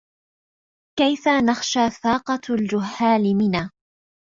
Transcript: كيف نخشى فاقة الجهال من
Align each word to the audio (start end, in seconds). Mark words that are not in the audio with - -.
كيف 0.99 1.27
نخشى 1.27 1.91
فاقة 2.03 2.53
الجهال 2.53 3.35
من 3.37 3.69